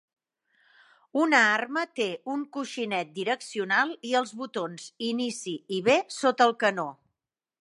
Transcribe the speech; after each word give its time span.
Una 1.23 1.41
arma 1.57 1.83
té 1.99 2.07
un 2.37 2.47
coixinet 2.57 3.13
direccional 3.19 3.95
i 4.13 4.17
els 4.23 4.35
botons 4.43 4.91
Inici 5.13 5.57
i 5.79 5.85
B 5.91 6.01
sota 6.21 6.51
el 6.53 6.61
canó. 6.67 6.93